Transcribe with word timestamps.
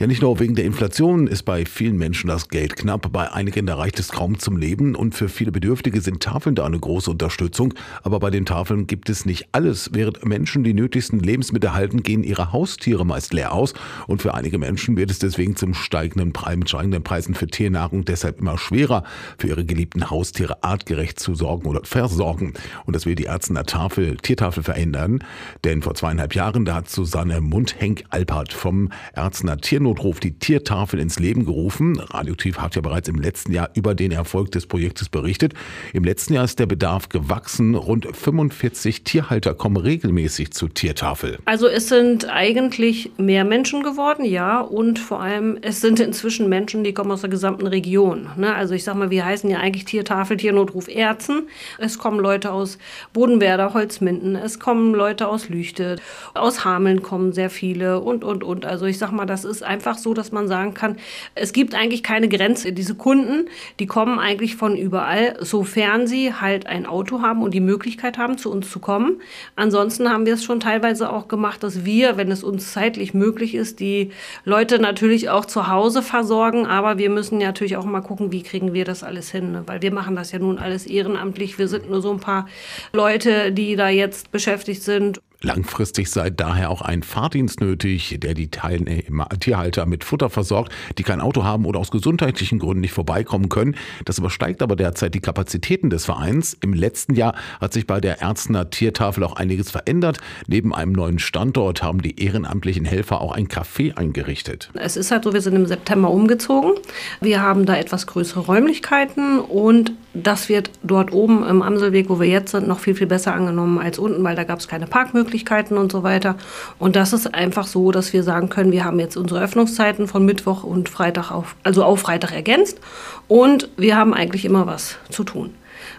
Ja, 0.00 0.06
nicht 0.06 0.22
nur 0.22 0.38
wegen 0.38 0.54
der 0.54 0.64
Inflation 0.64 1.26
ist 1.26 1.42
bei 1.42 1.66
vielen 1.66 1.96
Menschen 1.96 2.28
das 2.28 2.50
Geld 2.50 2.76
knapp, 2.76 3.10
bei 3.12 3.32
einigen 3.32 3.66
da 3.66 3.74
reicht 3.74 3.98
es 3.98 4.12
kaum 4.12 4.38
zum 4.38 4.56
Leben 4.56 4.94
und 4.94 5.12
für 5.12 5.28
viele 5.28 5.50
Bedürftige 5.50 6.00
sind 6.00 6.22
Tafeln 6.22 6.54
da 6.54 6.64
eine 6.64 6.78
große 6.78 7.10
Unterstützung. 7.10 7.74
Aber 8.04 8.20
bei 8.20 8.30
den 8.30 8.46
Tafeln 8.46 8.86
gibt 8.86 9.10
es 9.10 9.26
nicht 9.26 9.48
alles. 9.50 9.90
Während 9.94 10.24
Menschen 10.24 10.62
die 10.62 10.72
nötigsten 10.72 11.18
Lebensmittel 11.18 11.74
halten, 11.74 12.04
gehen 12.04 12.22
ihre 12.22 12.52
Haustiere 12.52 13.04
meist 13.04 13.34
leer 13.34 13.52
aus 13.52 13.74
und 14.06 14.22
für 14.22 14.34
einige 14.34 14.56
Menschen 14.58 14.96
wird 14.96 15.10
es 15.10 15.18
deswegen 15.18 15.56
zum 15.56 15.74
steigenden 15.74 16.32
Preis, 16.32 16.56
mit 16.56 16.68
steigenden 16.68 17.02
Preisen 17.02 17.34
für 17.34 17.48
Tiernahrung 17.48 18.04
deshalb 18.04 18.38
immer 18.38 18.56
schwerer, 18.56 19.02
für 19.36 19.48
ihre 19.48 19.64
geliebten 19.64 20.10
Haustiere 20.10 20.62
artgerecht 20.62 21.18
zu 21.18 21.34
sorgen 21.34 21.66
oder 21.66 21.80
versorgen. 21.82 22.52
Und 22.86 22.94
das 22.94 23.04
will 23.04 23.16
die 23.16 23.24
Ärztener 23.24 23.64
Tafel, 23.64 24.16
Tiertafel 24.18 24.62
verändern. 24.62 25.24
Denn 25.64 25.82
vor 25.82 25.96
zweieinhalb 25.96 26.36
Jahren, 26.36 26.64
da 26.64 26.76
hat 26.76 26.88
Susanne 26.88 27.40
Mundhenk-Alpert 27.40 28.52
vom 28.52 28.92
Ärztener 29.16 29.56
Tiernot 29.56 29.87
Notruf 29.88 30.20
die 30.20 30.38
Tiertafel 30.38 31.00
ins 31.00 31.18
Leben 31.18 31.46
gerufen. 31.46 31.98
Radioaktiv 31.98 32.58
hat 32.58 32.74
ja 32.74 32.82
bereits 32.82 33.08
im 33.08 33.16
letzten 33.16 33.54
Jahr 33.54 33.70
über 33.72 33.94
den 33.94 34.12
Erfolg 34.12 34.50
des 34.52 34.66
Projektes 34.66 35.08
berichtet. 35.08 35.54
Im 35.94 36.04
letzten 36.04 36.34
Jahr 36.34 36.44
ist 36.44 36.58
der 36.58 36.66
Bedarf 36.66 37.08
gewachsen. 37.08 37.74
Rund 37.74 38.06
45 38.14 39.02
Tierhalter 39.04 39.54
kommen 39.54 39.78
regelmäßig 39.78 40.50
zur 40.50 40.74
Tiertafel. 40.74 41.38
Also 41.46 41.68
es 41.68 41.88
sind 41.88 42.28
eigentlich 42.28 43.12
mehr 43.16 43.46
Menschen 43.46 43.82
geworden, 43.82 44.26
ja. 44.26 44.60
Und 44.60 44.98
vor 44.98 45.22
allem, 45.22 45.56
es 45.62 45.80
sind 45.80 46.00
inzwischen 46.00 46.50
Menschen, 46.50 46.84
die 46.84 46.92
kommen 46.92 47.10
aus 47.10 47.22
der 47.22 47.30
gesamten 47.30 47.66
Region. 47.66 48.28
Ne? 48.36 48.54
Also 48.54 48.74
ich 48.74 48.84
sag 48.84 48.94
mal, 48.94 49.08
wir 49.08 49.24
heißen 49.24 49.48
ja 49.48 49.60
eigentlich 49.60 49.86
Tiertafel, 49.86 50.36
Tiernotruf 50.36 50.88
Erzen. 50.88 51.48
Es 51.78 51.96
kommen 51.98 52.20
Leute 52.20 52.52
aus 52.52 52.76
Bodenwerder, 53.14 53.72
Holzminden. 53.72 54.36
Es 54.36 54.60
kommen 54.60 54.92
Leute 54.92 55.28
aus 55.28 55.48
Lüchte. 55.48 55.96
Aus 56.34 56.66
Hameln 56.66 57.00
kommen 57.00 57.32
sehr 57.32 57.48
viele 57.48 58.00
und, 58.00 58.22
und, 58.22 58.44
und. 58.44 58.66
Also 58.66 58.84
ich 58.84 58.98
sag 58.98 59.12
mal, 59.12 59.24
das 59.24 59.46
ist 59.46 59.62
einfach 59.62 59.77
einfach 59.78 59.96
so, 59.96 60.12
dass 60.12 60.32
man 60.32 60.48
sagen 60.48 60.74
kann, 60.74 60.96
es 61.36 61.52
gibt 61.52 61.72
eigentlich 61.76 62.02
keine 62.02 62.28
Grenze. 62.28 62.72
Diese 62.72 62.96
Kunden, 62.96 63.48
die 63.78 63.86
kommen 63.86 64.18
eigentlich 64.18 64.56
von 64.56 64.76
überall, 64.76 65.36
sofern 65.40 66.08
sie 66.08 66.34
halt 66.34 66.66
ein 66.66 66.84
Auto 66.84 67.22
haben 67.22 67.44
und 67.44 67.54
die 67.54 67.60
Möglichkeit 67.60 68.18
haben, 68.18 68.38
zu 68.38 68.50
uns 68.50 68.68
zu 68.68 68.80
kommen. 68.80 69.22
Ansonsten 69.54 70.10
haben 70.10 70.26
wir 70.26 70.34
es 70.34 70.42
schon 70.42 70.58
teilweise 70.58 71.12
auch 71.12 71.28
gemacht, 71.28 71.62
dass 71.62 71.84
wir, 71.84 72.16
wenn 72.16 72.32
es 72.32 72.42
uns 72.42 72.72
zeitlich 72.72 73.14
möglich 73.14 73.54
ist, 73.54 73.78
die 73.78 74.10
Leute 74.44 74.80
natürlich 74.80 75.30
auch 75.30 75.44
zu 75.44 75.68
Hause 75.68 76.02
versorgen. 76.02 76.66
Aber 76.66 76.98
wir 76.98 77.08
müssen 77.08 77.38
natürlich 77.38 77.76
auch 77.76 77.84
mal 77.84 78.00
gucken, 78.00 78.32
wie 78.32 78.42
kriegen 78.42 78.72
wir 78.72 78.84
das 78.84 79.04
alles 79.04 79.30
hin. 79.30 79.52
Ne? 79.52 79.62
Weil 79.66 79.80
wir 79.80 79.92
machen 79.92 80.16
das 80.16 80.32
ja 80.32 80.40
nun 80.40 80.58
alles 80.58 80.86
ehrenamtlich. 80.86 81.56
Wir 81.56 81.68
sind 81.68 81.88
nur 81.88 82.02
so 82.02 82.10
ein 82.10 82.18
paar 82.18 82.48
Leute, 82.92 83.52
die 83.52 83.76
da 83.76 83.88
jetzt 83.88 84.32
beschäftigt 84.32 84.82
sind. 84.82 85.20
Langfristig 85.40 86.10
sei 86.10 86.30
daher 86.30 86.68
auch 86.68 86.82
ein 86.82 87.04
Fahrdienst 87.04 87.60
nötig, 87.60 88.18
der 88.18 88.34
die 88.34 88.50
Teilnehmer, 88.50 89.28
Tierhalter 89.38 89.86
mit 89.86 90.02
Futter 90.02 90.30
versorgt, 90.30 90.72
die 90.98 91.04
kein 91.04 91.20
Auto 91.20 91.44
haben 91.44 91.64
oder 91.64 91.78
aus 91.78 91.92
gesundheitlichen 91.92 92.58
Gründen 92.58 92.80
nicht 92.80 92.92
vorbeikommen 92.92 93.48
können. 93.48 93.76
Das 94.04 94.18
übersteigt 94.18 94.62
aber 94.62 94.74
derzeit 94.74 95.14
die 95.14 95.20
Kapazitäten 95.20 95.90
des 95.90 96.06
Vereins. 96.06 96.56
Im 96.60 96.72
letzten 96.72 97.14
Jahr 97.14 97.36
hat 97.60 97.72
sich 97.72 97.86
bei 97.86 98.00
der 98.00 98.20
Ärztener 98.20 98.70
Tiertafel 98.70 99.22
auch 99.22 99.36
einiges 99.36 99.70
verändert. 99.70 100.18
Neben 100.48 100.74
einem 100.74 100.90
neuen 100.90 101.20
Standort 101.20 101.84
haben 101.84 102.02
die 102.02 102.20
ehrenamtlichen 102.20 102.84
Helfer 102.84 103.20
auch 103.20 103.30
ein 103.30 103.46
Café 103.46 103.96
eingerichtet. 103.96 104.70
Es 104.74 104.96
ist 104.96 105.12
halt 105.12 105.22
so, 105.22 105.34
wir 105.34 105.40
sind 105.40 105.54
im 105.54 105.66
September 105.66 106.10
umgezogen. 106.10 106.72
Wir 107.20 107.42
haben 107.42 107.64
da 107.64 107.76
etwas 107.76 108.08
größere 108.08 108.40
Räumlichkeiten 108.40 109.38
und 109.38 109.92
das 110.14 110.48
wird 110.48 110.72
dort 110.82 111.12
oben 111.12 111.46
im 111.46 111.62
Amselweg, 111.62 112.08
wo 112.08 112.18
wir 112.18 112.26
jetzt 112.26 112.50
sind, 112.50 112.66
noch 112.66 112.80
viel, 112.80 112.96
viel 112.96 113.06
besser 113.06 113.34
angenommen 113.34 113.78
als 113.78 114.00
unten, 114.00 114.24
weil 114.24 114.34
da 114.34 114.42
gab 114.42 114.58
es 114.58 114.66
keine 114.66 114.88
Parkmöglichkeiten. 114.88 115.27
Möglichkeiten 115.28 115.76
und 115.76 115.92
so 115.92 116.02
weiter. 116.02 116.36
Und 116.78 116.96
das 116.96 117.12
ist 117.12 117.34
einfach 117.34 117.66
so, 117.66 117.92
dass 117.92 118.12
wir 118.14 118.22
sagen 118.22 118.48
können, 118.48 118.72
wir 118.72 118.84
haben 118.84 118.98
jetzt 118.98 119.16
unsere 119.16 119.42
Öffnungszeiten 119.42 120.08
von 120.08 120.24
Mittwoch 120.24 120.64
und 120.64 120.88
Freitag 120.88 121.30
auf, 121.30 121.54
also 121.62 121.84
auf 121.84 122.00
Freitag 122.00 122.32
ergänzt 122.32 122.80
und 123.28 123.68
wir 123.76 123.96
haben 123.96 124.14
eigentlich 124.14 124.46
immer 124.46 124.66
was 124.66 124.96
zu 125.10 125.24
tun. 125.24 125.54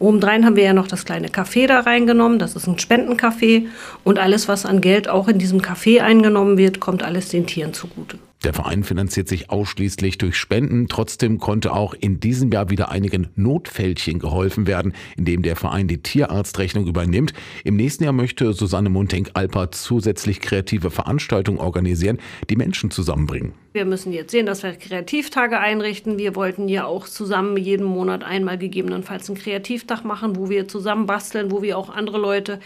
Obendrein 0.00 0.44
haben 0.44 0.56
wir 0.56 0.64
ja 0.64 0.72
noch 0.72 0.88
das 0.88 1.04
kleine 1.04 1.28
Café 1.28 1.68
da 1.68 1.80
reingenommen. 1.80 2.38
Das 2.40 2.56
ist 2.56 2.66
ein 2.66 2.76
Spendencafé. 2.78 3.66
Und 4.04 4.18
alles, 4.18 4.48
was 4.48 4.66
an 4.66 4.80
Geld 4.80 5.08
auch 5.08 5.28
in 5.28 5.38
diesem 5.38 5.60
Café 5.60 6.00
eingenommen 6.00 6.58
wird, 6.58 6.80
kommt 6.80 7.02
alles 7.04 7.28
den 7.28 7.46
Tieren 7.46 7.72
zugute. 7.72 8.18
Der 8.44 8.54
Verein 8.54 8.82
finanziert 8.82 9.28
sich 9.28 9.50
ausschließlich 9.50 10.18
durch 10.18 10.36
Spenden. 10.36 10.88
Trotzdem 10.88 11.38
konnte 11.38 11.72
auch 11.72 11.94
in 11.94 12.18
diesem 12.18 12.50
Jahr 12.50 12.70
wieder 12.70 12.90
einigen 12.90 13.28
Notfältchen 13.36 14.18
geholfen 14.18 14.66
werden, 14.66 14.94
indem 15.16 15.42
der 15.42 15.54
Verein 15.54 15.86
die 15.86 16.02
Tierarztrechnung 16.02 16.86
übernimmt. 16.88 17.32
Im 17.62 17.76
nächsten 17.76 18.02
Jahr 18.02 18.12
möchte 18.12 18.52
Susanne 18.52 18.90
Montenk-Alper 18.90 19.70
zusätzlich 19.70 20.40
kreative 20.40 20.90
Veranstaltungen 20.90 21.58
organisieren, 21.58 22.18
die 22.50 22.56
Menschen 22.56 22.90
zusammenbringen. 22.90 23.52
Wir 23.74 23.86
müssen 23.86 24.12
jetzt 24.12 24.32
sehen, 24.32 24.44
dass 24.44 24.62
wir 24.62 24.72
Kreativtage 24.72 25.58
einrichten. 25.58 26.18
Wir 26.18 26.36
wollten 26.36 26.68
ja 26.68 26.84
auch 26.84 27.08
zusammen 27.08 27.56
jeden 27.56 27.86
Monat 27.86 28.22
einmal 28.22 28.58
gegebenenfalls 28.58 29.30
einen 29.30 29.38
Kreativtag 29.38 30.04
machen, 30.04 30.36
wo 30.36 30.50
wir 30.50 30.68
zusammen 30.68 31.06
basteln, 31.06 31.50
wo 31.50 31.62
wir 31.62 31.78
auch 31.78 31.88
andere 31.88 32.18
Leute 32.18 32.60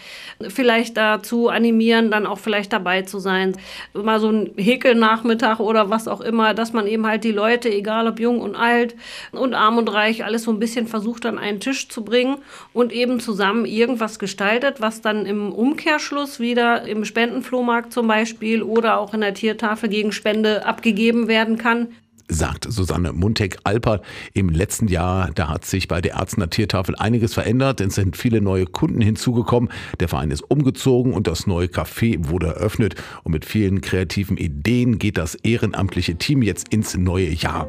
vielleicht 0.49 0.97
dazu 0.97 1.47
animieren, 1.47 2.11
dann 2.11 2.25
auch 2.25 2.39
vielleicht 2.39 2.73
dabei 2.73 3.03
zu 3.03 3.19
sein. 3.19 3.55
Mal 3.93 4.19
so 4.19 4.29
ein 4.29 4.51
Häkelnachmittag 4.57 5.59
oder 5.67 5.89
was 5.89 6.07
auch 6.07 6.21
immer, 6.21 6.53
dass 6.53 6.73
man 6.73 6.87
eben 6.87 7.05
halt 7.05 7.23
die 7.23 7.31
Leute, 7.31 7.69
egal 7.69 8.07
ob 8.07 8.19
jung 8.19 8.39
und 8.41 8.55
alt 8.55 8.95
und 9.31 9.53
arm 9.53 9.77
und 9.77 9.93
reich, 9.93 10.23
alles 10.23 10.43
so 10.43 10.51
ein 10.51 10.59
bisschen 10.59 10.87
versucht 10.87 11.25
an 11.25 11.37
einen 11.37 11.59
Tisch 11.59 11.89
zu 11.89 12.03
bringen 12.03 12.37
und 12.73 12.93
eben 12.93 13.19
zusammen 13.19 13.65
irgendwas 13.65 14.17
gestaltet, 14.17 14.81
was 14.81 15.01
dann 15.01 15.25
im 15.25 15.51
Umkehrschluss 15.51 16.39
wieder 16.39 16.87
im 16.87 17.05
Spendenflohmarkt 17.05 17.91
zum 17.93 18.07
Beispiel 18.07 18.63
oder 18.63 18.97
auch 18.97 19.13
in 19.13 19.21
der 19.21 19.33
Tiertafel 19.33 19.89
gegen 19.89 20.11
Spende 20.11 20.65
abgegeben 20.65 21.27
werden 21.27 21.57
kann 21.57 21.89
sagt 22.27 22.65
Susanne 22.69 23.13
Muntek-Alpert. 23.13 24.03
Im 24.33 24.49
letzten 24.49 24.87
Jahr, 24.87 25.31
da 25.33 25.49
hat 25.49 25.65
sich 25.65 25.87
bei 25.87 26.01
der 26.01 26.13
Ärztener 26.13 26.49
Tiertafel 26.49 26.95
einiges 26.95 27.33
verändert. 27.33 27.81
Es 27.81 27.95
sind 27.95 28.17
viele 28.17 28.41
neue 28.41 28.65
Kunden 28.65 29.01
hinzugekommen. 29.01 29.69
Der 29.99 30.07
Verein 30.07 30.31
ist 30.31 30.41
umgezogen 30.41 31.13
und 31.13 31.27
das 31.27 31.47
neue 31.47 31.67
Café 31.67 32.27
wurde 32.29 32.47
eröffnet. 32.47 32.95
Und 33.23 33.31
mit 33.31 33.45
vielen 33.45 33.81
kreativen 33.81 34.37
Ideen 34.37 34.99
geht 34.99 35.17
das 35.17 35.35
ehrenamtliche 35.35 36.15
Team 36.15 36.41
jetzt 36.41 36.69
ins 36.69 36.95
neue 36.97 37.29
Jahr. 37.29 37.67